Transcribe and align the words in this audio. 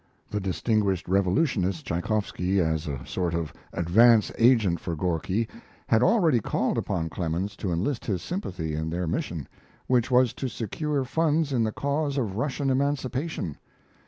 The 0.31 0.39
distinguished 0.39 1.07
revolutionist, 1.07 1.85
Tchaykoffsky, 1.85 2.57
as 2.59 2.87
a 2.87 3.05
sort 3.05 3.35
of 3.35 3.53
advance 3.71 4.31
agent 4.39 4.79
for 4.79 4.95
Gorky, 4.95 5.47
had 5.89 6.01
already 6.01 6.39
called 6.39 6.75
upon 6.79 7.07
Clemens 7.07 7.55
to 7.57 7.71
enlist 7.71 8.05
his 8.07 8.23
sympathy 8.23 8.73
in 8.73 8.89
their 8.89 9.05
mission, 9.05 9.47
which 9.85 10.09
was 10.09 10.33
to 10.33 10.47
secure 10.47 11.03
funds 11.05 11.53
in 11.53 11.63
the 11.63 11.71
cause 11.71 12.17
of 12.17 12.35
Russian 12.35 12.71
emancipation. 12.71 13.59